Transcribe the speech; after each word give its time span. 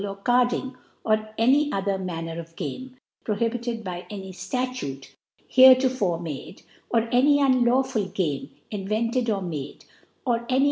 Tablc, 0.01 0.07
* 0.07 0.09
or 0.09 0.15
Carding, 0.23 0.75
or 1.05 1.29
any 1.37 1.71
other 1.71 1.99
Manner 1.99 2.39
of 2.39 2.55
Ganie 2.55 2.95
*. 3.11 3.23
prohibtted^by 3.27 4.07
any 4.09 4.31
Sutute 4.31 5.09
heretofore 5.47 6.19
made, 6.19 6.63
< 6.77 6.89
or 6.89 7.01
>any< 7.11 7.39
unlawful 7.39 8.05
Game 8.07 8.49
invented 8.71 9.29
or 9.29 9.43
made, 9.43 9.85
,or 10.25 10.43
Any. 10.49 10.59